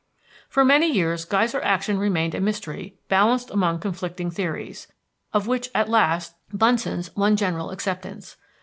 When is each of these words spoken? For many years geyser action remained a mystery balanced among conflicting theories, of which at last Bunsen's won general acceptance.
For 0.49 0.65
many 0.65 0.91
years 0.91 1.25
geyser 1.25 1.61
action 1.61 1.99
remained 1.99 2.33
a 2.33 2.41
mystery 2.41 2.95
balanced 3.07 3.51
among 3.51 3.77
conflicting 3.77 4.31
theories, 4.31 4.87
of 5.31 5.45
which 5.45 5.69
at 5.75 5.89
last 5.89 6.33
Bunsen's 6.51 7.15
won 7.15 7.35
general 7.35 7.69
acceptance. 7.69 8.35